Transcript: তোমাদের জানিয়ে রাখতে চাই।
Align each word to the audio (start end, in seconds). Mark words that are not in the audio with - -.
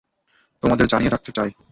তোমাদের 0.63 0.85
জানিয়ে 0.87 1.09
রাখতে 1.09 1.31
চাই। 1.31 1.49